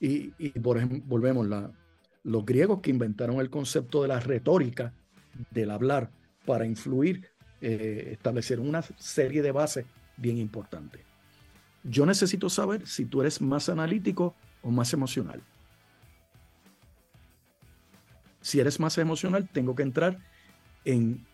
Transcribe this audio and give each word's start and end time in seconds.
Y, 0.00 0.30
por 0.60 0.76
ejemplo, 0.76 1.00
volvemos, 1.06 1.46
los 2.22 2.46
griegos 2.46 2.80
que 2.80 2.90
inventaron 2.90 3.40
el 3.40 3.50
concepto 3.50 4.02
de 4.02 4.08
la 4.08 4.20
retórica, 4.20 4.92
del 5.50 5.70
hablar, 5.70 6.10
para 6.46 6.66
influir, 6.66 7.28
eh, 7.60 8.10
establecieron 8.12 8.68
una 8.68 8.82
serie 8.82 9.42
de 9.42 9.52
bases 9.52 9.86
bien 10.16 10.38
importantes. 10.38 11.02
Yo 11.82 12.06
necesito 12.06 12.48
saber 12.48 12.86
si 12.86 13.04
tú 13.04 13.20
eres 13.20 13.40
más 13.40 13.68
analítico 13.68 14.34
o 14.62 14.70
más 14.70 14.92
emocional. 14.92 15.42
Si 18.40 18.60
eres 18.60 18.78
más 18.78 18.96
emocional, 18.98 19.48
tengo 19.52 19.74
que 19.74 19.82
entrar 19.82 20.18
en, 20.84 21.26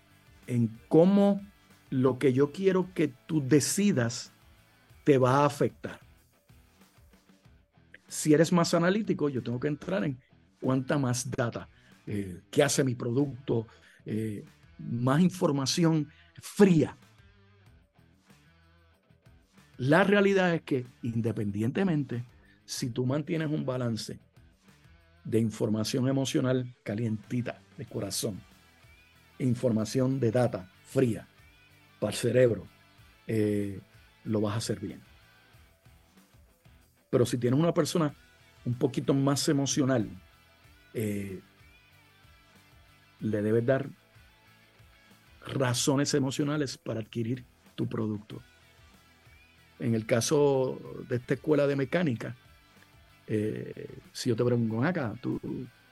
en 0.46 0.68
cómo 0.88 1.40
lo 1.90 2.18
que 2.18 2.32
yo 2.32 2.50
quiero 2.50 2.92
que 2.94 3.08
tú 3.08 3.46
decidas 3.46 4.32
te 5.04 5.18
va 5.18 5.42
a 5.42 5.46
afectar. 5.46 6.00
Si 8.14 8.32
eres 8.32 8.52
más 8.52 8.72
analítico, 8.74 9.28
yo 9.28 9.42
tengo 9.42 9.58
que 9.58 9.66
entrar 9.66 10.04
en 10.04 10.16
cuánta 10.60 10.96
más 10.98 11.28
data, 11.28 11.68
eh, 12.06 12.42
qué 12.48 12.62
hace 12.62 12.84
mi 12.84 12.94
producto, 12.94 13.66
eh, 14.06 14.44
más 14.78 15.20
información 15.20 16.08
fría. 16.40 16.96
La 19.78 20.04
realidad 20.04 20.54
es 20.54 20.62
que 20.62 20.86
independientemente, 21.02 22.24
si 22.64 22.90
tú 22.90 23.04
mantienes 23.04 23.50
un 23.50 23.66
balance 23.66 24.20
de 25.24 25.40
información 25.40 26.06
emocional 26.06 26.72
calientita, 26.84 27.60
de 27.76 27.84
corazón, 27.84 28.40
información 29.40 30.20
de 30.20 30.30
data 30.30 30.70
fría 30.84 31.26
para 31.98 32.12
el 32.12 32.16
cerebro, 32.16 32.68
eh, 33.26 33.80
lo 34.22 34.40
vas 34.40 34.54
a 34.54 34.58
hacer 34.58 34.78
bien. 34.78 35.13
Pero 37.14 37.26
si 37.26 37.38
tienes 37.38 37.60
una 37.60 37.72
persona 37.72 38.12
un 38.64 38.74
poquito 38.74 39.14
más 39.14 39.48
emocional, 39.48 40.10
eh, 40.94 41.40
le 43.20 43.40
debes 43.40 43.64
dar 43.64 43.88
razones 45.46 46.12
emocionales 46.14 46.76
para 46.76 46.98
adquirir 46.98 47.44
tu 47.76 47.86
producto. 47.86 48.42
En 49.78 49.94
el 49.94 50.06
caso 50.06 50.80
de 51.08 51.14
esta 51.14 51.34
escuela 51.34 51.68
de 51.68 51.76
mecánica, 51.76 52.34
eh, 53.28 53.96
si 54.10 54.30
yo 54.30 54.34
te 54.34 54.44
pregunto 54.44 54.82
acá, 54.82 55.14
¿tú, 55.20 55.40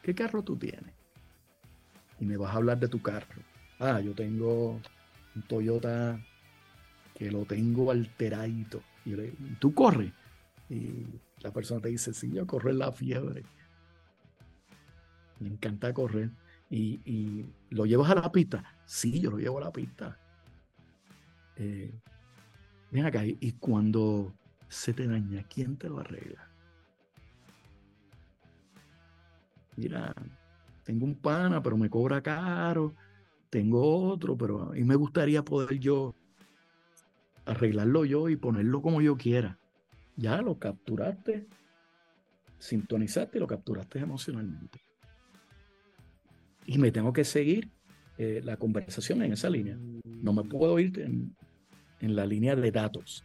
¿qué 0.02 0.16
carro 0.16 0.42
tú 0.42 0.56
tienes? 0.56 0.92
Y 2.18 2.24
me 2.24 2.36
vas 2.36 2.52
a 2.52 2.56
hablar 2.56 2.80
de 2.80 2.88
tu 2.88 3.00
carro. 3.00 3.42
Ah, 3.78 4.00
yo 4.00 4.12
tengo 4.12 4.80
un 5.36 5.42
Toyota 5.46 6.18
que 7.14 7.30
lo 7.30 7.44
tengo 7.44 7.92
alteradito. 7.92 8.82
Y 9.04 9.14
tú 9.60 9.72
corres. 9.72 10.12
Y 10.72 11.04
la 11.40 11.52
persona 11.52 11.82
te 11.82 11.90
dice, 11.90 12.14
sí, 12.14 12.32
yo 12.32 12.46
corro 12.46 12.70
en 12.70 12.78
la 12.78 12.90
fiebre. 12.92 13.42
Me 15.38 15.48
encanta 15.48 15.92
correr. 15.92 16.30
Y, 16.70 17.44
lo 17.68 17.84
llevas 17.84 18.10
a 18.10 18.14
la 18.14 18.32
pista. 18.32 18.64
Sí, 18.86 19.20
yo 19.20 19.32
lo 19.32 19.38
llevo 19.38 19.58
a 19.58 19.64
la 19.64 19.72
pista. 19.72 20.18
Eh, 21.56 21.92
ven 22.90 23.04
acá, 23.04 23.22
y, 23.26 23.52
cuando 23.60 24.32
se 24.68 24.94
te 24.94 25.06
daña, 25.06 25.42
¿quién 25.42 25.76
te 25.76 25.90
lo 25.90 26.00
arregla? 26.00 26.48
Mira, 29.76 30.14
tengo 30.84 31.04
un 31.04 31.16
pana, 31.16 31.62
pero 31.62 31.76
me 31.76 31.90
cobra 31.90 32.22
caro. 32.22 32.94
Tengo 33.50 34.10
otro, 34.10 34.38
pero 34.38 34.70
a 34.70 34.72
mí 34.72 34.84
me 34.84 34.94
gustaría 34.94 35.44
poder 35.44 35.78
yo 35.78 36.14
arreglarlo 37.44 38.06
yo 38.06 38.30
y 38.30 38.36
ponerlo 38.36 38.80
como 38.80 39.02
yo 39.02 39.18
quiera 39.18 39.58
ya 40.16 40.40
lo 40.42 40.58
capturaste, 40.58 41.46
sintonizaste 42.58 43.38
y 43.38 43.40
lo 43.40 43.46
capturaste 43.46 43.98
emocionalmente. 43.98 44.80
Y 46.66 46.78
me 46.78 46.92
tengo 46.92 47.12
que 47.12 47.24
seguir 47.24 47.70
eh, 48.18 48.40
la 48.44 48.56
conversación 48.56 49.22
en 49.22 49.32
esa 49.32 49.50
línea. 49.50 49.76
No 50.04 50.32
me 50.32 50.44
puedo 50.44 50.78
ir 50.78 51.00
en, 51.00 51.34
la 52.00 52.26
línea 52.26 52.56
de 52.56 52.70
datos. 52.70 53.24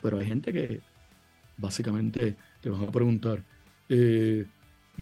Pero 0.00 0.18
hay 0.18 0.26
gente 0.26 0.52
que 0.52 0.80
básicamente 1.56 2.36
te 2.60 2.70
van 2.70 2.84
a 2.84 2.90
preguntar, 2.90 3.44
eh, 3.88 4.46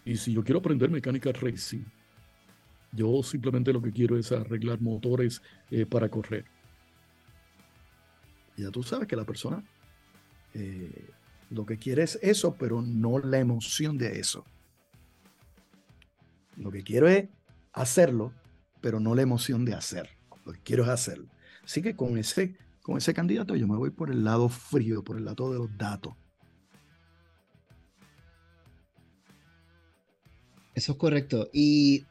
y 0.03 0.15
si 0.17 0.33
yo 0.33 0.43
quiero 0.43 0.59
aprender 0.59 0.89
mecánica 0.89 1.31
racing, 1.31 1.83
yo 2.91 3.21
simplemente 3.23 3.71
lo 3.71 3.81
que 3.81 3.91
quiero 3.91 4.17
es 4.17 4.31
arreglar 4.31 4.81
motores 4.81 5.41
eh, 5.69 5.85
para 5.85 6.09
correr 6.09 6.45
ya 8.61 8.71
tú 8.71 8.83
sabes 8.83 9.07
que 9.07 9.15
la 9.15 9.25
persona 9.25 9.63
eh, 10.53 11.09
lo 11.49 11.65
que 11.65 11.77
quiere 11.77 12.03
es 12.03 12.19
eso, 12.21 12.55
pero 12.55 12.81
no 12.81 13.19
la 13.19 13.39
emoción 13.39 13.97
de 13.97 14.19
eso. 14.19 14.45
Lo 16.57 16.71
que 16.71 16.83
quiero 16.83 17.07
es 17.07 17.29
hacerlo, 17.73 18.33
pero 18.81 18.99
no 18.99 19.15
la 19.15 19.21
emoción 19.21 19.65
de 19.65 19.73
hacer. 19.73 20.09
Lo 20.45 20.53
que 20.53 20.59
quiero 20.61 20.83
es 20.83 20.89
hacerlo. 20.89 21.27
Así 21.63 21.81
que 21.81 21.95
con 21.95 22.17
ese, 22.17 22.55
con 22.81 22.97
ese 22.97 23.13
candidato 23.13 23.55
yo 23.55 23.67
me 23.67 23.77
voy 23.77 23.89
por 23.89 24.11
el 24.11 24.23
lado 24.23 24.49
frío, 24.49 25.03
por 25.03 25.17
el 25.17 25.25
lado 25.25 25.51
de 25.51 25.59
los 25.59 25.77
datos. 25.77 26.13
Eso 30.75 30.93
es 30.93 30.97
correcto. 30.97 31.49
Y 31.51 32.05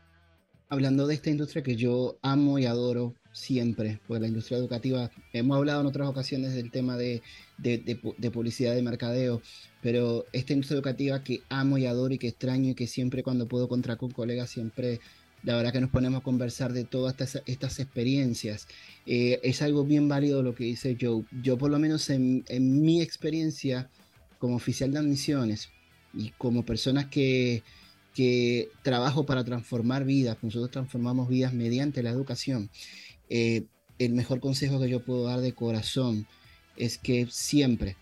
hablando 0.68 1.06
de 1.06 1.14
esta 1.14 1.30
industria 1.30 1.62
que 1.62 1.76
yo 1.76 2.18
amo 2.22 2.58
y 2.58 2.66
adoro, 2.66 3.14
siempre, 3.38 4.00
pues 4.06 4.20
la 4.20 4.26
industria 4.26 4.58
educativa, 4.58 5.10
hemos 5.32 5.56
hablado 5.56 5.80
en 5.80 5.86
otras 5.86 6.08
ocasiones 6.08 6.54
del 6.54 6.70
tema 6.70 6.96
de, 6.96 7.22
publicidad 8.32 8.74
de 8.74 8.82
mercadeo, 8.82 9.40
pero 9.80 10.26
esta 10.32 10.52
industria 10.52 10.76
educativa 10.76 11.22
que 11.22 11.42
amo 11.48 11.78
y 11.78 11.86
adoro 11.86 12.12
y 12.12 12.18
que 12.18 12.28
extraño 12.28 12.70
y 12.70 12.74
que 12.74 12.86
siempre 12.86 13.22
cuando 13.22 13.46
puedo 13.46 13.64
encontrar 13.64 13.96
con 13.96 14.10
colegas, 14.10 14.50
siempre 14.50 15.00
la 15.44 15.56
verdad 15.56 15.72
que 15.72 15.80
nos 15.80 15.90
ponemos 15.90 16.20
a 16.20 16.24
conversar 16.24 16.72
de 16.72 16.84
todas 16.84 17.14
estas, 17.46 17.78
experiencias. 17.78 18.66
Eh, 19.06 19.38
es 19.44 19.62
algo 19.62 19.84
bien 19.84 20.08
válido 20.08 20.42
lo 20.42 20.56
que 20.56 20.64
dice 20.64 20.96
Joe. 21.00 21.24
Yo 21.42 21.56
por 21.56 21.70
lo 21.70 21.78
menos 21.78 22.10
en, 22.10 22.44
en 22.48 22.82
mi 22.82 23.00
experiencia 23.00 23.88
como 24.40 24.56
oficial 24.56 24.92
de 24.92 24.98
admisiones 24.98 25.70
y 26.12 26.30
como 26.30 26.64
personas 26.64 27.06
que, 27.06 27.62
que 28.18 28.70
trabajo 28.82 29.26
para 29.26 29.44
transformar 29.44 30.04
vidas, 30.04 30.38
nosotros 30.42 30.72
transformamos 30.72 31.28
vidas 31.28 31.52
mediante 31.52 32.02
la 32.02 32.10
educación. 32.10 32.68
Eh, 33.28 33.66
el 33.98 34.12
mejor 34.12 34.40
consejo 34.40 34.80
que 34.80 34.88
yo 34.88 35.04
puedo 35.04 35.24
dar 35.24 35.40
de 35.40 35.54
corazón 35.54 36.26
es 36.76 36.98
que 36.98 37.26
siempre, 37.30 37.96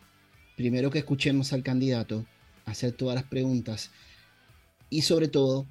primero 0.57 0.91
que 0.91 0.99
escuchemos 0.99 1.53
al 1.53 1.63
candidato, 1.63 2.27
hacer 2.67 2.93
todas 2.93 3.15
las 3.15 3.25
preguntas 3.25 3.91
y 4.91 5.03
sobre 5.03 5.29
todo, 5.29 5.67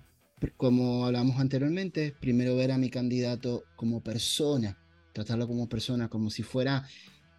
como 0.58 1.06
hablamos 1.06 1.40
anteriormente, 1.40 2.14
primero 2.20 2.56
ver 2.56 2.72
a 2.72 2.78
mi 2.78 2.90
candidato 2.90 3.64
como 3.76 4.02
persona, 4.02 4.78
tratarlo 5.14 5.48
como 5.48 5.70
persona, 5.70 6.10
como 6.10 6.30
si 6.30 6.44
fuera 6.44 6.88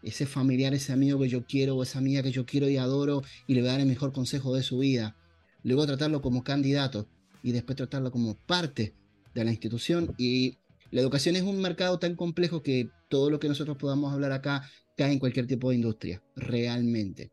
ese 0.03 0.25
familiar, 0.25 0.73
ese 0.73 0.93
amigo 0.93 1.19
que 1.19 1.29
yo 1.29 1.45
quiero 1.45 1.77
o 1.77 1.83
esa 1.83 1.99
amiga 1.99 2.23
que 2.23 2.31
yo 2.31 2.47
quiero 2.47 2.69
y 2.69 2.77
adoro 2.77 3.23
y 3.47 3.55
le 3.55 3.61
voy 3.61 3.69
a 3.69 3.73
dar 3.73 3.81
el 3.81 3.87
mejor 3.87 4.13
consejo 4.13 4.55
de 4.55 4.63
su 4.63 4.79
vida. 4.79 5.17
Luego 5.63 5.87
tratarlo 5.87 6.23
como 6.23 6.45
candidato 6.45 7.09
y 7.43 7.53
después 7.53 7.77
tratarlo 7.77 8.11
como 8.11 8.35
parte 8.35 8.95
de 9.35 9.45
la 9.45 9.51
institución 9.51 10.15
y 10.17 10.59
la 10.91 11.01
educación 11.01 11.37
es 11.37 11.43
un 11.43 11.61
mercado 11.61 11.99
tan 11.99 12.15
complejo 12.17 12.63
que 12.63 12.91
todo 13.09 13.31
lo 13.31 13.39
que 13.39 13.49
nosotros 13.49 13.77
podamos 13.77 14.13
hablar 14.13 14.33
acá 14.33 14.69
cae 14.97 15.13
en 15.13 15.19
cualquier 15.19 15.47
tipo 15.47 15.71
de 15.71 15.77
industria, 15.77 16.23
realmente. 16.35 17.31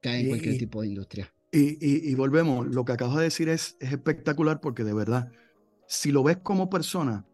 Cae 0.00 0.20
en 0.20 0.28
cualquier 0.28 0.58
tipo 0.58 0.82
de 0.82 0.88
industria. 0.88 1.32
Y, 1.52 2.14
volvemos, 2.14 2.66
lo 2.66 2.84
que 2.84 2.92
acabas 2.92 3.16
de 3.16 3.22
decir 3.24 3.48
es, 3.48 3.76
es 3.80 3.92
espectacular 3.92 4.60
porque 4.60 4.84
de 4.84 4.92
verdad, 4.92 5.32
si 5.86 6.12
lo 6.12 6.22
ves 6.22 6.36
como 6.38 6.68
persona, 6.68 7.24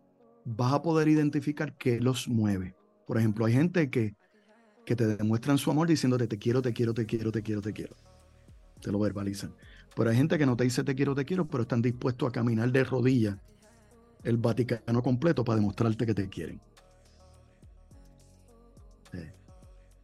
vas 0.45 0.73
a 0.73 0.83
poder 0.83 1.09
identificar 1.09 1.77
qué 1.77 1.99
los 1.99 2.29
mueve. 2.29 2.77
Por 3.07 3.19
ejemplo, 3.19 3.47
hay 3.47 3.55
gente 3.55 3.91
que, 3.91 4.15
que 4.87 4.95
te 4.95 5.07
demuestran 5.17 5.59
su 5.59 5.71
amor 5.71 5.89
diciéndote 5.89 6.29
te 6.29 6.39
quiero, 6.39 6.63
te 6.63 6.73
quiero, 6.73 6.95
te 6.95 7.05
quiero, 7.05 7.33
te 7.33 7.43
quiero, 7.43 7.61
te 7.61 7.73
quiero. 7.73 7.97
Te 8.81 8.93
lo 8.93 9.01
verbalizan. 9.01 9.55
Pero 9.97 10.11
hay 10.11 10.17
gente 10.17 10.39
que 10.39 10.47
no 10.47 10.57
te 10.57 10.65
dice 10.65 10.85
te 10.85 10.95
quiero, 10.95 11.15
te 11.15 11.25
quiero, 11.25 11.49
pero 11.49 11.63
están 11.63 11.83
dispuestos 11.83 12.29
a 12.29 12.33
caminar 12.33 12.71
de 12.71 12.85
rodillas 12.85 13.37
el 14.25 14.37
Vaticano 14.37 15.03
completo 15.03 15.45
para 15.45 15.57
demostrarte 15.57 16.07
que 16.07 16.15
te 16.15 16.29
quieren. 16.29 16.61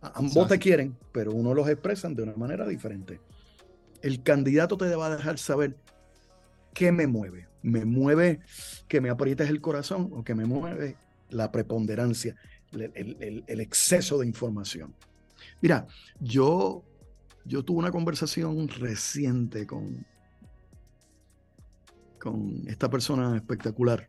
Ambos 0.00 0.47
te 0.47 0.59
quieren, 0.59 0.97
pero 1.12 1.32
uno 1.32 1.55
los 1.55 1.69
expresan 1.69 2.15
de 2.15 2.23
una 2.23 2.35
manera 2.35 2.67
diferente. 2.67 3.20
El 4.00 4.23
candidato 4.23 4.76
te 4.76 4.94
va 4.94 5.06
a 5.06 5.17
dejar 5.17 5.38
saber 5.38 5.76
qué 6.73 6.93
me 6.93 7.06
mueve. 7.06 7.49
¿Me 7.62 7.85
mueve 7.85 8.41
que 8.87 9.00
me 9.00 9.11
aprietes 9.11 9.50
el 9.50 9.61
corazón 9.61 10.11
o 10.12 10.23
que 10.23 10.37
me 10.37 10.44
mueve 10.44 10.97
la 11.31 11.50
preponderancia, 11.50 12.37
el, 12.73 13.44
el 13.47 13.61
exceso 13.61 14.19
de 14.19 14.26
información? 14.26 14.94
Mira, 15.61 15.88
yo, 16.20 16.85
yo 17.44 17.65
tuve 17.65 17.79
una 17.79 17.91
conversación 17.91 18.69
reciente 18.69 19.67
con, 19.67 20.06
con 22.19 22.62
esta 22.67 22.91
persona 22.91 23.37
espectacular 23.37 24.09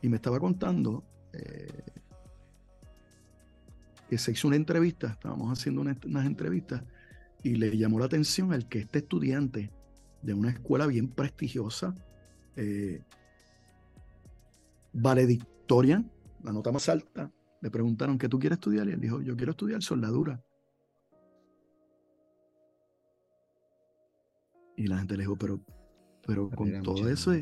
y 0.00 0.08
me 0.08 0.16
estaba 0.16 0.38
contando 0.40 1.04
eh, 1.32 1.84
que 4.08 4.18
se 4.18 4.32
hizo 4.32 4.48
una 4.48 4.56
entrevista, 4.56 5.08
estábamos 5.08 5.50
haciendo 5.50 5.80
unas 5.80 6.26
entrevistas 6.26 6.82
y 7.42 7.56
le 7.56 7.76
llamó 7.76 7.98
la 7.98 8.06
atención 8.06 8.52
el 8.52 8.68
que 8.68 8.80
este 8.80 8.98
estudiante 9.00 9.70
de 10.22 10.34
una 10.34 10.50
escuela 10.50 10.86
bien 10.86 11.08
prestigiosa, 11.08 11.94
eh, 12.56 13.02
valedictorian, 14.92 16.10
la 16.42 16.52
nota 16.52 16.70
más 16.70 16.88
alta, 16.88 17.30
le 17.60 17.70
preguntaron, 17.70 18.18
¿qué 18.18 18.28
tú 18.28 18.38
quieres 18.38 18.56
estudiar? 18.56 18.88
Y 18.88 18.92
él 18.92 19.00
dijo, 19.00 19.20
yo 19.22 19.36
quiero 19.36 19.52
estudiar 19.52 19.82
soldadura. 19.82 20.42
Y 24.76 24.86
la 24.86 24.98
gente 24.98 25.16
le 25.16 25.22
dijo, 25.22 25.36
pero, 25.36 25.60
pero 26.26 26.50
con 26.50 26.82
todo 26.82 27.08
eso, 27.08 27.32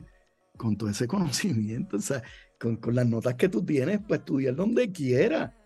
con 0.57 0.77
todo 0.77 0.89
ese 0.89 1.07
conocimiento, 1.09 1.97
o 1.97 2.01
sea, 2.01 2.23
con, 2.59 2.77
con, 2.77 2.95
las 2.95 3.07
notas 3.07 3.35
que 3.35 3.49
tú 3.49 3.65
tienes, 3.65 4.01
pues 4.07 4.21
estudiar 4.21 4.55
donde 4.55 4.91
quiera. 4.91 5.57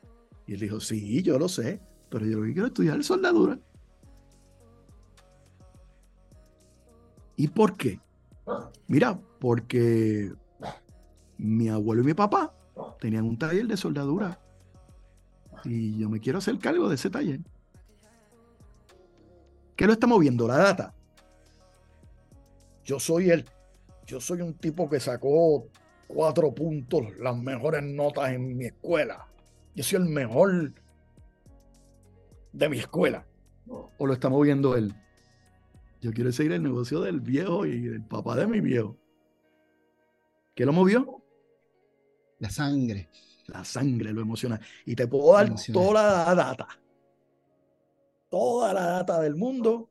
Y 0.46 0.54
él 0.54 0.60
dijo, 0.60 0.80
sí, 0.80 1.22
yo 1.22 1.38
lo 1.38 1.48
sé, 1.48 1.80
pero 2.10 2.26
yo 2.26 2.38
lo 2.38 2.46
que 2.46 2.52
quiero 2.52 2.68
estudiar 2.68 2.98
es 3.00 3.06
soldadura. 3.06 3.58
¿Y 7.36 7.48
por 7.48 7.76
qué? 7.76 8.00
Mira, 8.86 9.18
porque 9.40 10.32
mi 11.38 11.68
abuelo 11.68 12.02
y 12.02 12.06
mi 12.06 12.14
papá 12.14 12.54
tenían 13.00 13.24
un 13.24 13.38
taller 13.38 13.66
de 13.66 13.76
soldadura 13.76 14.38
y 15.64 15.98
yo 15.98 16.08
me 16.08 16.20
quiero 16.20 16.38
hacer 16.38 16.58
cargo 16.58 16.88
de 16.88 16.94
ese 16.94 17.10
taller. 17.10 17.40
¿Qué 19.76 19.86
lo 19.86 19.92
está 19.92 20.06
moviendo? 20.06 20.46
La 20.46 20.58
data. 20.58 20.94
Yo 22.84 23.00
soy 23.00 23.30
el, 23.30 23.44
yo 24.06 24.20
soy 24.20 24.42
un 24.42 24.54
tipo 24.54 24.88
que 24.88 25.00
sacó 25.00 25.66
cuatro 26.06 26.54
puntos, 26.54 27.16
las 27.18 27.36
mejores 27.36 27.82
notas 27.82 28.32
en 28.32 28.56
mi 28.56 28.66
escuela. 28.66 29.26
Yo 29.74 29.82
soy 29.82 30.02
el 30.02 30.08
mejor 30.08 30.72
de 32.52 32.68
mi 32.68 32.78
escuela. 32.78 33.26
¿O 33.66 34.06
lo 34.06 34.12
está 34.12 34.28
moviendo 34.28 34.76
él? 34.76 34.94
Yo 36.00 36.12
quiero 36.12 36.30
seguir 36.32 36.52
el 36.52 36.62
negocio 36.62 37.00
del 37.00 37.20
viejo 37.20 37.64
y 37.64 37.80
del 37.80 38.04
papá 38.04 38.36
de 38.36 38.46
mi 38.46 38.60
viejo. 38.60 38.96
¿Qué 40.54 40.66
lo 40.66 40.72
movió? 40.72 41.22
La 42.38 42.50
sangre. 42.50 43.08
La 43.46 43.64
sangre 43.64 44.12
lo 44.12 44.20
emociona. 44.20 44.60
Y 44.84 44.94
te 44.94 45.06
puedo 45.06 45.32
dar 45.32 45.54
toda 45.72 46.26
la 46.26 46.34
data. 46.34 46.68
Toda 48.30 48.74
la 48.74 48.82
data 48.82 49.20
del 49.20 49.34
mundo. 49.34 49.88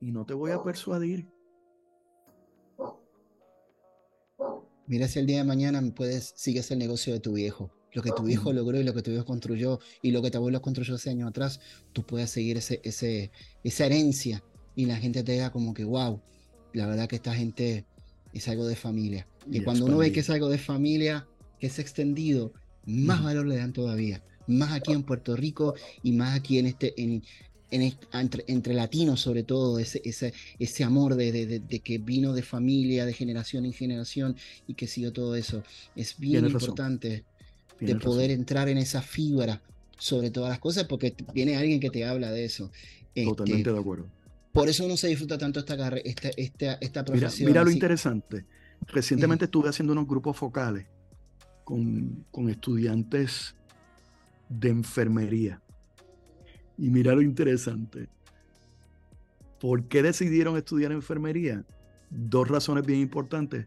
Y 0.00 0.12
no 0.12 0.26
te 0.26 0.34
voy 0.34 0.50
a 0.50 0.62
persuadir. 0.62 1.26
Mira 4.86 5.08
si 5.08 5.18
el 5.18 5.26
día 5.26 5.38
de 5.38 5.44
mañana 5.44 5.82
puedes, 5.94 6.32
sigues 6.36 6.70
el 6.70 6.78
negocio 6.78 7.12
de 7.12 7.20
tu 7.20 7.32
viejo. 7.32 7.70
Lo 7.92 8.02
que 8.02 8.12
tu 8.12 8.24
viejo 8.24 8.52
logró 8.52 8.78
y 8.78 8.84
lo 8.84 8.92
que 8.92 9.02
tu 9.02 9.10
viejo 9.10 9.24
construyó 9.24 9.80
y 10.02 10.10
lo 10.10 10.20
que 10.20 10.30
tu 10.30 10.38
abuelo 10.38 10.60
construyó 10.60 10.94
hace 10.94 11.10
años 11.10 11.30
atrás, 11.30 11.60
tú 11.92 12.04
puedes 12.04 12.30
seguir 12.30 12.58
ese, 12.58 12.80
ese, 12.84 13.30
esa 13.64 13.86
herencia 13.86 14.44
y 14.74 14.84
la 14.84 14.96
gente 14.96 15.24
te 15.24 15.32
diga 15.32 15.50
como 15.50 15.72
que, 15.72 15.84
wow, 15.84 16.20
la 16.74 16.86
verdad 16.86 17.08
que 17.08 17.16
esta 17.16 17.34
gente 17.34 17.86
es 18.34 18.48
algo 18.48 18.66
de 18.66 18.76
familia. 18.76 19.26
Y, 19.50 19.60
cuando 19.60 19.86
uno 19.86 19.96
ve 19.98 20.12
que 20.12 20.20
es 20.20 20.28
algo 20.28 20.50
de 20.50 20.58
familia, 20.58 21.26
que 21.58 21.68
es 21.68 21.78
extendido, 21.78 22.52
más 22.84 23.22
valor 23.22 23.46
le 23.46 23.56
dan 23.56 23.72
todavía. 23.72 24.22
Más 24.46 24.72
aquí 24.72 24.92
en 24.92 25.02
Puerto 25.02 25.34
Rico 25.34 25.74
y 26.02 26.12
más 26.12 26.36
aquí 26.36 26.58
en 26.58 26.66
este, 26.66 27.00
en, 27.02 27.22
entre, 27.82 28.74
latinos 28.74 29.20
sobre 29.20 29.42
todo, 29.42 29.78
ese, 29.78 30.00
ese, 30.04 30.32
ese 30.58 30.84
amor 30.84 31.14
de, 31.14 31.60
de, 31.60 31.80
que 31.80 31.98
vino 31.98 32.32
de 32.32 32.42
familia, 32.42 33.04
de 33.04 33.12
generación 33.12 33.64
en 33.64 33.72
generación 33.72 34.36
y 34.66 34.74
que 34.74 34.86
siguió 34.86 35.12
todo 35.12 35.36
eso. 35.36 35.62
Es 35.94 36.18
bien 36.18 36.46
importante 36.46 37.24
de 37.80 37.96
poder 37.96 38.30
entrar 38.30 38.68
en 38.68 38.78
esa 38.78 39.02
fibra 39.02 39.62
sobre 39.98 40.30
todas 40.30 40.50
las 40.50 40.58
cosas 40.58 40.84
porque 40.84 41.14
viene 41.32 41.56
alguien 41.56 41.80
que 41.80 41.90
te 41.90 42.04
habla 42.04 42.30
de 42.30 42.44
eso. 42.44 42.70
Totalmente 43.14 43.60
este, 43.60 43.72
de 43.72 43.78
acuerdo. 43.78 44.06
Por 44.52 44.68
eso 44.68 44.88
no 44.88 44.96
se 44.96 45.08
disfruta 45.08 45.36
tanto 45.36 45.60
esta, 45.60 45.88
esta, 45.98 46.30
esta, 46.36 46.74
esta 46.74 47.04
profesión. 47.04 47.48
Mira, 47.48 47.62
lo 47.62 47.70
interesante. 47.70 48.44
Recientemente 48.86 49.46
estuve 49.46 49.68
haciendo 49.68 49.92
unos 49.92 50.06
grupos 50.06 50.36
focales 50.36 50.86
con, 51.64 52.24
con 52.30 52.48
estudiantes 52.48 53.54
de 54.48 54.68
enfermería. 54.68 55.60
Y 56.78 56.90
mira 56.90 57.14
lo 57.14 57.22
interesante. 57.22 58.08
¿Por 59.60 59.88
qué 59.88 60.02
decidieron 60.02 60.56
estudiar 60.56 60.92
enfermería? 60.92 61.64
Dos 62.10 62.48
razones 62.48 62.84
bien 62.84 63.00
importantes. 63.00 63.66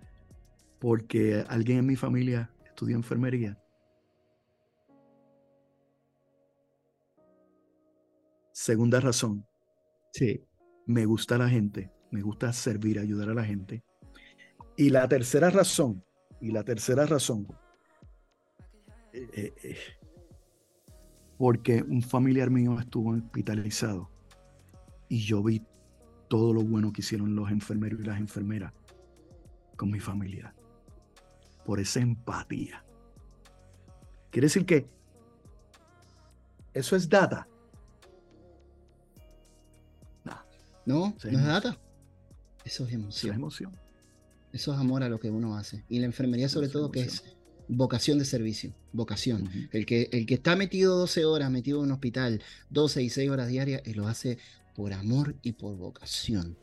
Porque 0.80 1.44
alguien 1.48 1.80
en 1.80 1.86
mi 1.88 1.96
familia 1.96 2.52
estudia 2.66 2.96
enfermería. 2.96 3.58
Segunda 8.52 9.00
razón. 9.00 9.46
Sí 10.14 10.46
me 10.90 11.06
gusta 11.06 11.38
la 11.38 11.48
gente, 11.48 11.92
me 12.10 12.24
gusta 12.24 12.52
servir, 12.52 12.98
ayudar 12.98 13.30
a 13.30 13.36
la 13.36 13.44
gente. 13.44 13.84
Y 14.76 14.90
la 14.90 15.08
tercera 15.08 15.52
razón, 15.52 16.04
y 16.42 16.50
la 16.50 16.64
tercera 16.64 17.06
razón, 17.06 17.46
eh, 19.14 19.54
eh, 19.64 19.76
porque 21.40 21.82
un 21.84 22.02
familiar 22.02 22.50
mío 22.50 22.78
estuvo 22.78 23.12
hospitalizado 23.12 24.10
y 25.08 25.22
yo 25.22 25.42
vi 25.42 25.66
todo 26.28 26.54
lo 26.54 26.62
bueno 26.62 26.92
que 26.92 27.00
hicieron 27.00 27.34
los 27.34 27.50
enfermeros 27.50 28.02
y 28.02 28.04
las 28.04 28.20
enfermeras 28.20 28.74
con 29.78 29.90
mi 29.90 30.02
familia, 30.02 30.54
por 31.66 31.80
esa 31.80 32.02
empatía. 32.02 32.84
Quiere 34.32 34.48
decir 34.48 34.66
que 34.66 34.86
eso 36.74 36.98
es 36.98 37.08
data. 37.08 37.48
No, 40.86 41.16
no 41.24 41.40
es 41.40 41.46
data. 41.46 41.80
Eso 42.66 42.86
es 42.86 42.92
emoción. 42.92 43.12
Eso 43.14 43.28
es 43.30 43.36
emoción. 43.36 43.72
Eso 44.52 44.74
es 44.74 44.78
amor 44.78 45.04
a 45.04 45.10
lo 45.10 45.22
que 45.22 45.30
uno 45.30 45.56
hace. 45.56 45.86
Y 45.88 46.00
la 46.00 46.06
enfermería 46.06 46.50
sobre 46.50 46.68
todo 46.68 46.92
que 46.92 47.04
es 47.04 47.24
vocación 47.70 48.20
de 48.20 48.26
servicio, 48.26 48.74
vocación. 48.92 49.50
el, 49.72 49.86
que, 49.86 50.10
el 50.12 50.26
que 50.26 50.34
está 50.34 50.56
metido 50.56 50.98
12 50.98 51.24
horas, 51.26 51.50
metido 51.52 51.80
en 51.80 51.86
un 51.86 51.92
hospital, 51.92 52.42
12 52.72 53.04
y 53.04 53.10
6 53.10 53.30
horas 53.30 53.48
diarias, 53.48 53.82
él 53.86 53.98
lo 53.98 54.08
hace 54.08 54.38
por 54.76 54.92
amor 54.92 55.36
y 55.44 55.54
por 55.54 55.78
vocación. 55.78 56.58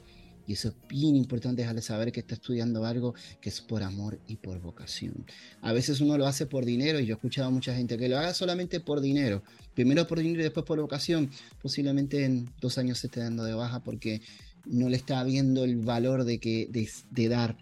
Y 0.47 0.53
eso 0.53 0.69
es 0.69 0.75
bien 0.89 1.17
importante 1.17 1.63
dejarle 1.63 1.83
saber 1.83 2.13
que 2.13 2.21
está 2.21 2.35
estudiando 2.35 2.85
algo 2.85 3.15
que 3.41 3.49
es 3.49 3.61
por 3.61 3.83
amor 3.83 4.21
y 4.29 4.37
por 4.37 4.61
vocación. 4.61 5.27
A 5.61 5.73
veces 5.73 6.01
uno 6.01 6.17
lo 6.17 6.27
hace 6.27 6.47
por 6.47 6.65
dinero 6.65 7.01
y 7.01 7.07
yo 7.07 7.15
he 7.15 7.17
escuchado 7.17 7.49
a 7.49 7.51
mucha 7.51 7.75
gente 7.75 7.99
que 7.99 8.09
lo 8.09 8.17
haga 8.17 8.33
solamente 8.33 8.79
por 8.79 9.01
dinero. 9.01 9.43
Primero 9.75 10.07
por 10.07 10.21
dinero 10.21 10.41
y 10.41 10.45
después 10.45 10.65
por 10.65 10.81
vocación. 10.81 11.31
Posiblemente 11.61 12.25
en 12.25 12.49
dos 12.61 12.79
años 12.79 12.99
se 12.99 13.09
esté 13.09 13.21
dando 13.21 13.43
de 13.43 13.55
baja 13.55 13.83
porque 13.83 14.23
no 14.65 14.89
le 14.89 14.97
está 14.97 15.23
viendo 15.25 15.65
el 15.65 15.77
valor 15.77 16.25
de, 16.25 16.39
que, 16.39 16.69
de, 16.71 17.29
dar, 17.29 17.57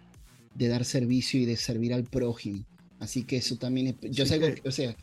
de 0.53 0.67
dar 0.67 0.85
servicio 0.85 1.39
y 1.39 1.45
de 1.45 1.57
servir 1.57 1.91
al 1.91 2.03
prójimo. 2.03 2.65
Así 2.99 3.23
que 3.23 3.37
eso 3.37 3.57
también 3.57 3.87
es, 3.87 4.11
yo 4.11 4.25
sé 4.25 4.61
o 4.65 4.71
sea, 4.71 4.95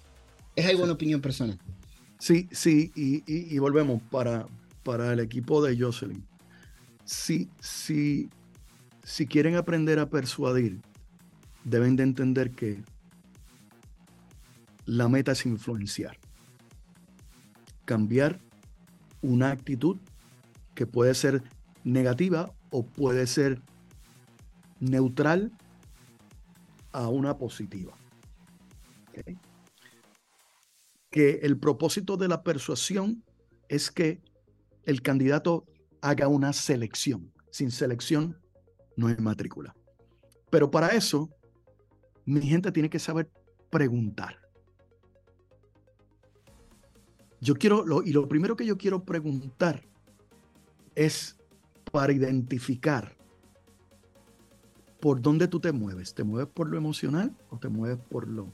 es 0.57 0.67
algo 0.67 0.85
una 0.85 0.93
opinión 0.93 1.21
personal. 1.21 1.59
Sí, 2.19 2.49
sí, 2.53 2.93
y, 2.95 3.23
y 3.27 3.59
volvemos 3.59 4.01
para, 4.11 4.47
para 4.83 5.13
el 5.13 5.21
equipo 5.21 5.63
de 5.63 5.79
Jocelyn 5.79 6.25
si, 7.05 7.51
si, 7.61 8.31
si 9.03 9.27
quieren 9.27 9.57
aprender 9.57 9.99
a 9.99 10.09
persuadir, 10.09 10.81
deben 11.65 11.97
de 11.97 12.03
entender 12.05 12.53
que 12.53 12.83
la 14.85 15.09
meta 15.09 15.33
es 15.33 15.47
influenciar. 15.47 16.19
Cambiar 17.85 18.41
una 19.21 19.51
actitud 19.51 19.99
que 20.75 20.87
puede 20.87 21.15
ser 21.15 21.43
negativa 21.85 22.53
o 22.71 22.85
puede 22.85 23.27
ser 23.27 23.61
neutral 24.81 25.53
a 26.93 27.09
una 27.09 27.37
positiva. 27.37 27.97
Que 31.11 31.41
el 31.43 31.59
propósito 31.59 32.17
de 32.17 32.29
la 32.29 32.43
persuasión 32.43 33.23
es 33.69 33.91
que 33.91 34.23
el 34.85 35.03
candidato 35.03 35.67
haga 36.01 36.29
una 36.29 36.53
selección. 36.53 37.33
Sin 37.51 37.71
selección 37.71 38.39
no 38.97 39.09
hay 39.09 39.17
matrícula. 39.17 39.75
Pero 40.51 40.71
para 40.71 40.89
eso, 40.89 41.31
mi 42.25 42.43
gente 42.43 42.73
tiene 42.73 42.91
que 42.91 42.99
saber 42.99 43.31
preguntar. 43.71 44.39
Yo 47.41 47.55
quiero, 47.55 47.85
lo, 47.85 48.03
y 48.03 48.13
lo 48.13 48.29
primero 48.29 48.55
que 48.55 48.65
yo 48.65 48.79
quiero 48.79 49.05
preguntar 49.05 49.83
es 50.95 51.37
para 51.91 52.13
identificar 52.13 53.17
por 55.03 55.21
dónde 55.21 55.49
tú 55.49 55.59
te 55.59 55.73
mueves. 55.73 56.15
¿Te 56.15 56.23
mueves 56.23 56.49
por 56.55 56.71
lo 56.71 56.79
emocional 56.79 57.37
o 57.51 57.59
te 57.59 57.69
mueves 57.69 57.99
por, 58.09 58.29
lo, 58.29 58.47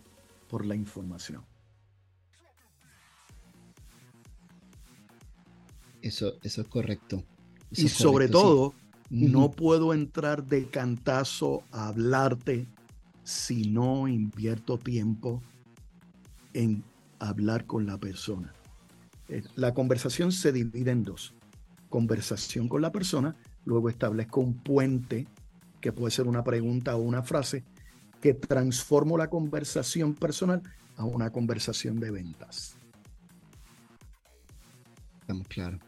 por 0.48 0.64
la 0.64 0.74
información? 0.74 1.44
Eso, 6.00 6.38
eso 6.42 6.62
es 6.62 6.68
correcto 6.68 7.22
y 7.70 7.88
sobre 7.88 8.28
todo, 8.28 8.72
no 9.10 9.50
puedo 9.50 9.92
entrar 9.92 10.44
de 10.46 10.68
cantazo 10.68 11.64
a 11.70 11.88
hablarte 11.88 12.66
si 13.24 13.70
no 13.70 14.08
invierto 14.08 14.78
tiempo 14.78 15.42
en 16.54 16.82
hablar 17.18 17.66
con 17.66 17.84
la 17.84 17.98
persona. 17.98 18.54
Eh, 19.28 19.42
la 19.54 19.74
conversación 19.74 20.32
se 20.32 20.52
divide 20.52 20.92
en 20.92 21.04
dos. 21.04 21.34
conversación 21.90 22.68
con 22.68 22.80
la 22.82 22.92
persona, 22.92 23.36
luego 23.66 23.90
establezco 23.90 24.40
un 24.40 24.54
puente, 24.54 25.26
que 25.80 25.92
puede 25.92 26.10
ser 26.10 26.26
una 26.26 26.44
pregunta 26.44 26.96
o 26.96 27.00
una 27.00 27.22
frase, 27.22 27.64
que 28.20 28.34
transformo 28.34 29.16
la 29.16 29.30
conversación 29.30 30.14
personal 30.14 30.62
a 30.96 31.04
una 31.04 31.30
conversación 31.30 32.00
de 32.00 32.10
ventas. 32.10 32.76
Estamos 35.20 35.46
claros. 35.48 35.80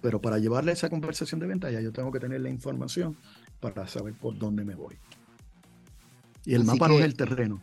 Pero 0.00 0.20
para 0.20 0.38
llevarle 0.38 0.72
esa 0.72 0.90
conversación 0.90 1.40
de 1.40 1.46
ventas, 1.46 1.72
ya 1.72 1.80
yo 1.80 1.92
tengo 1.92 2.12
que 2.12 2.20
tener 2.20 2.40
la 2.40 2.50
información 2.50 3.16
para 3.60 3.86
saber 3.88 4.14
por 4.14 4.38
dónde 4.38 4.64
me 4.64 4.74
voy. 4.74 4.96
Y 6.44 6.54
el 6.54 6.64
mapa 6.64 6.88
no 6.88 6.98
es 6.98 7.04
el 7.04 7.14
terreno. 7.14 7.60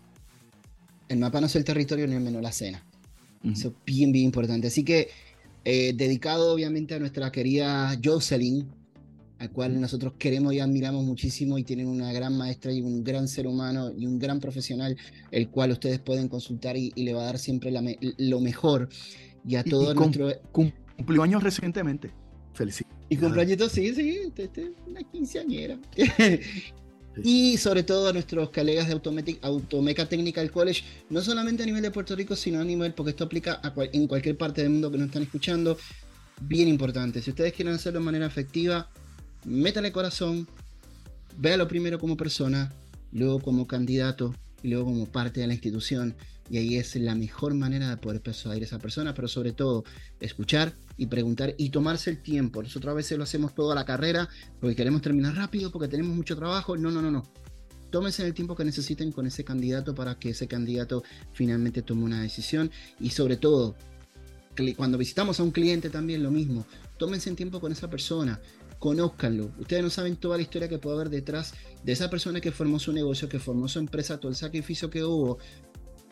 El 1.08 1.20
mapa 1.20 1.40
no 1.40 1.48
es 1.48 1.56
el 1.56 1.64
territorio 1.64 2.08
ni 2.08 2.16
el 2.16 2.22
menos 2.22 2.42
la 2.42 2.52
cena. 2.52 2.84
Eso 3.44 3.70
es 3.70 3.74
bien, 3.86 4.12
bien 4.12 4.26
importante. 4.26 4.68
Así 4.68 4.84
que, 4.84 5.10
eh, 5.64 5.94
dedicado 5.96 6.54
obviamente 6.54 6.96
a 6.96 7.00
nuestra 7.00 7.32
querida 7.32 7.96
Jocelyn, 8.04 8.68
al 9.46 9.52
cual 9.52 9.80
nosotros 9.80 10.14
queremos 10.18 10.54
y 10.54 10.60
admiramos 10.60 11.04
muchísimo 11.04 11.58
y 11.58 11.64
tienen 11.64 11.88
una 11.88 12.12
gran 12.12 12.38
maestra 12.38 12.72
y 12.72 12.82
un 12.82 13.04
gran 13.04 13.28
ser 13.28 13.48
humano 13.48 13.92
y 13.96 14.06
un 14.06 14.20
gran 14.20 14.40
profesional, 14.40 14.98
el 15.32 15.50
cual 15.50 15.72
ustedes 15.72 16.00
pueden 16.00 16.28
consultar 16.28 16.76
y, 16.76 16.92
le 16.96 17.14
va 17.14 17.24
a 17.24 17.26
dar 17.26 17.40
siempre 17.40 17.72
lo 17.72 18.40
mejor. 18.42 18.90
Y 19.48 19.56
a 19.56 19.64
todo 19.64 19.94
nuestro... 19.94 20.32
cumplió 20.52 21.24
años 21.24 21.44
recientemente. 21.44 22.12
Felicidades. 22.54 22.96
Y 23.10 23.18
cumpleaños, 23.18 23.72
sí, 23.72 23.94
sí, 23.94 24.20
una 24.88 25.04
quinceañera. 25.04 25.78
Y 27.24 27.58
sobre 27.58 27.84
todo 27.84 28.10
a 28.10 28.14
nuestros 28.14 28.50
colegas 28.50 28.88
de 28.88 28.94
Automeca 29.42 30.06
Technical 30.06 30.52
College, 30.52 30.84
no 31.10 31.22
solamente 31.22 31.64
a 31.64 31.66
nivel 31.66 31.82
de 31.82 31.92
Puerto 31.92 32.16
Rico, 32.16 32.36
sino 32.36 32.60
a 32.60 32.64
nivel, 32.66 32.94
porque 32.94 33.12
esto 33.12 33.24
aplica 33.24 33.62
en 33.94 34.08
cualquier 34.08 34.38
parte 34.38 34.62
del 34.62 34.72
mundo 34.72 34.92
que 34.92 34.98
nos 34.98 35.08
están 35.08 35.24
escuchando. 35.24 35.78
Bien 36.42 36.68
importante. 36.68 37.22
Si 37.22 37.30
ustedes 37.30 37.54
quieren 37.54 37.74
hacerlo 37.74 38.00
de 38.00 38.06
manera 38.06 38.26
efectiva, 38.26 38.90
métale 39.46 39.92
corazón, 39.92 40.48
véalo 41.38 41.68
primero 41.68 42.00
como 42.00 42.18
persona, 42.18 42.74
luego 43.12 43.40
como 43.40 43.68
candidato 43.68 44.36
y 44.64 44.70
luego 44.70 44.86
como 44.86 45.06
parte 45.06 45.42
de 45.42 45.48
la 45.48 45.54
institución. 45.54 46.16
Y 46.50 46.58
ahí 46.58 46.78
es 46.78 46.96
la 46.96 47.16
mejor 47.16 47.56
manera 47.56 47.90
de 47.90 47.98
poder 47.98 48.22
persuadir 48.22 48.62
a 48.64 48.66
esa 48.66 48.78
persona, 48.78 49.16
pero 49.16 49.28
sobre 49.28 49.52
todo 49.52 49.84
escuchar 50.20 50.74
y 50.96 51.08
preguntar 51.08 51.56
y 51.58 51.70
tomarse 51.70 52.12
el 52.12 52.22
tiempo. 52.22 52.62
Nosotros 52.62 52.92
a 52.92 52.96
veces 52.96 53.18
lo 53.18 53.24
hacemos 53.24 53.56
toda 53.56 53.74
la 53.74 53.86
carrera 53.86 54.30
porque 54.60 54.76
queremos 54.76 55.02
terminar 55.02 55.36
rápido, 55.36 55.72
porque 55.72 55.88
tenemos 55.88 56.16
mucho 56.16 56.36
trabajo. 56.36 56.78
No, 56.78 56.92
no, 56.92 57.02
no, 57.02 57.10
no. 57.10 57.24
Tómense 57.90 58.26
el 58.26 58.34
tiempo 58.34 58.56
que 58.56 58.66
necesiten 58.66 59.12
con 59.12 59.26
ese 59.26 59.44
candidato 59.44 59.96
para 59.96 60.20
que 60.20 60.32
ese 60.32 60.48
candidato 60.48 61.04
finalmente 61.34 61.82
tome 61.82 62.04
una 62.04 62.22
decisión. 62.22 62.70
Y 63.00 63.10
sobre 63.10 63.38
todo, 63.38 63.76
cuando 64.76 64.98
visitamos 64.98 65.40
a 65.40 65.44
un 65.44 65.52
cliente 65.52 65.90
también 65.90 66.22
lo 66.22 66.30
mismo. 66.30 66.66
Tómense 66.98 67.30
el 67.30 67.36
tiempo 67.36 67.60
con 67.60 67.72
esa 67.72 67.90
persona 67.90 68.40
conózcanlo. 68.80 69.52
Ustedes 69.60 69.84
no 69.84 69.90
saben 69.90 70.16
toda 70.16 70.38
la 70.38 70.44
historia 70.44 70.68
que 70.68 70.78
puede 70.78 70.96
haber 70.96 71.10
detrás 71.10 71.54
de 71.84 71.92
esa 71.92 72.10
persona 72.10 72.42
que 72.42 72.52
formó 72.52 72.80
su 72.80 72.92
negocio, 72.94 73.30
que 73.30 73.40
formó 73.40 73.68
su 73.68 73.80
empresa, 73.80 74.20
todo 74.20 74.30
el 74.30 74.36
sacrificio 74.36 74.90
que 74.90 75.04
hubo, 75.04 75.38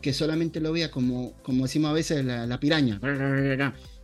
que 0.02 0.14
solamente 0.14 0.60
lo 0.60 0.72
vea 0.72 0.92
como, 0.92 1.34
como 1.44 1.64
decimos 1.64 1.92
a 1.92 1.94
veces, 1.94 2.26
la, 2.26 2.60
piraña. 2.60 3.00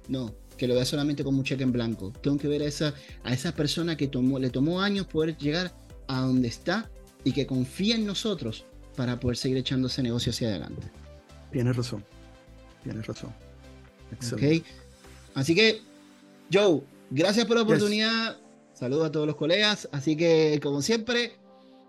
No, 0.07 0.33
que 0.57 0.67
lo 0.67 0.75
vea 0.75 0.85
solamente 0.85 1.23
como 1.23 1.39
un 1.39 1.43
cheque 1.43 1.63
en 1.63 1.71
blanco. 1.71 2.13
Tengo 2.21 2.37
que 2.37 2.47
ver 2.47 2.61
a 2.61 2.65
esa, 2.65 2.93
a 3.23 3.33
esa 3.33 3.53
persona 3.53 3.95
que 3.97 4.07
tomó, 4.07 4.39
le 4.39 4.49
tomó 4.49 4.81
años 4.81 5.05
poder 5.05 5.37
llegar 5.37 5.73
a 6.07 6.21
donde 6.21 6.47
está 6.47 6.89
y 7.23 7.31
que 7.31 7.45
confía 7.45 7.95
en 7.95 8.05
nosotros 8.05 8.65
para 8.95 9.19
poder 9.19 9.37
seguir 9.37 9.57
echando 9.57 9.87
ese 9.87 10.03
negocio 10.03 10.31
hacia 10.31 10.49
adelante. 10.49 10.87
Tienes 11.51 11.75
razón, 11.75 12.03
tienes 12.83 13.05
razón. 13.05 13.33
Ok, 14.33 14.63
así 15.35 15.53
que, 15.53 15.81
Joe, 16.51 16.81
gracias 17.09 17.45
por 17.45 17.57
la 17.57 17.63
oportunidad. 17.63 18.37
Saludos 18.79 19.07
a 19.07 19.12
todos 19.12 19.27
los 19.27 19.36
colegas. 19.36 19.89
Así 19.91 20.15
que, 20.15 20.57
como 20.63 20.81
siempre, 20.81 21.33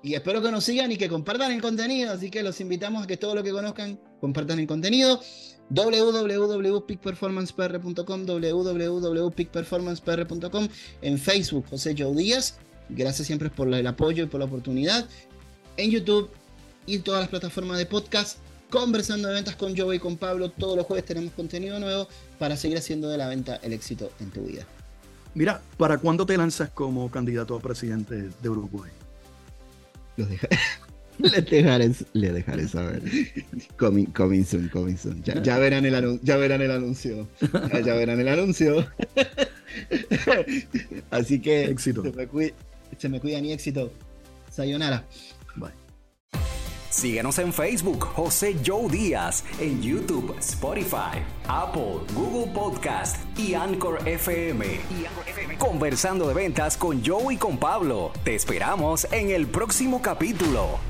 y 0.02 0.14
espero 0.14 0.42
que 0.42 0.50
nos 0.50 0.64
sigan 0.64 0.90
y 0.90 0.97
que 0.97 1.09
compartan 1.09 1.52
el 1.52 1.62
contenido. 1.62 2.11
Así 2.11 2.30
que 2.30 2.42
los 2.42 2.61
invitamos 2.61 3.04
a 3.04 3.06
que 3.06 3.16
todo 3.16 3.37
lo 3.37 3.44
que 3.44 3.52
conozcan 3.52 4.00
compartan 4.20 4.59
el 4.59 4.66
contenido. 4.66 5.20
www.peakperformancepr.com, 5.68 8.26
www.peakperformancepr.com, 8.26 10.68
en 11.02 11.18
Facebook, 11.18 11.66
José 11.70 11.94
Joe 11.97 12.12
Díaz. 12.16 12.59
Gracias 12.88 13.28
siempre 13.28 13.50
por 13.50 13.73
el 13.73 13.87
apoyo 13.87 14.25
y 14.25 14.26
por 14.26 14.40
la 14.40 14.47
oportunidad. 14.47 15.06
En 15.76 15.92
YouTube 15.92 16.28
y 16.87 16.97
en 16.97 17.04
todas 17.04 17.20
las 17.20 17.28
plataformas 17.28 17.78
de 17.78 17.87
podcast. 17.87 18.38
Conversando 18.68 19.28
de 19.28 19.35
ventas 19.35 19.54
con 19.54 19.76
Joe 19.76 19.94
y 19.94 20.00
con 20.00 20.16
Pablo. 20.16 20.50
Todos 20.50 20.76
los 20.76 20.87
jueves 20.87 21.04
tenemos 21.04 21.32
contenido 21.35 21.78
nuevo 21.78 22.09
para 22.40 22.56
seguir 22.56 22.78
haciendo 22.78 23.09
de 23.09 23.16
la 23.16 23.28
venta 23.28 23.61
el 23.62 23.75
éxito 23.75 24.11
en 24.18 24.32
tu 24.32 24.42
vida. 24.42 24.66
Mira, 25.34 25.60
¿para 25.76 25.99
cuándo 25.99 26.26
te 26.26 26.37
lanzas 26.37 26.70
como 26.70 27.10
candidato 27.10 27.54
a 27.56 27.60
presidente 27.60 28.30
de 28.42 28.49
Uruguay? 28.49 28.90
le, 31.18 31.42
dejaré, 31.42 31.92
le 32.12 32.32
dejaré 32.32 32.68
saber. 32.68 33.02
Coming, 33.76 34.06
coming 34.06 34.44
soon, 34.44 34.68
coming 34.68 34.96
soon. 34.96 35.22
Ya, 35.22 35.58
verán, 35.58 35.84
el 35.87 36.20
ya 36.22 36.37
verán 36.37 36.62
el 36.62 36.70
anuncio. 36.70 37.28
Ya, 37.84 37.94
verán 37.94 38.20
el 38.20 38.28
anuncio. 38.28 38.87
Así 41.10 41.40
que 41.40 41.64
éxito. 41.64 42.02
Se, 42.02 42.12
me 42.12 42.54
se 42.99 43.08
me 43.08 43.20
cuidan 43.20 43.44
y 43.44 43.52
éxito. 43.52 43.92
Sayonara. 44.50 45.04
Síguenos 46.90 47.38
en 47.38 47.52
Facebook, 47.52 48.04
José 48.04 48.56
Joe 48.66 48.88
Díaz, 48.90 49.44
en 49.61 49.80
YouTube, 49.80 50.35
Spotify, 50.40 51.23
Apple, 51.47 52.00
Google 52.14 52.52
Podcast 52.52 53.16
y 53.38 53.54
Anchor 53.54 54.06
FM. 54.09 54.66
Conversando 55.56 56.26
de 56.26 56.35
ventas 56.35 56.76
con 56.76 57.04
Joe 57.04 57.35
y 57.35 57.37
con 57.37 57.59
Pablo. 57.59 58.11
Te 58.25 58.35
esperamos 58.35 59.06
en 59.12 59.30
el 59.30 59.47
próximo 59.47 60.02
capítulo. 60.02 60.89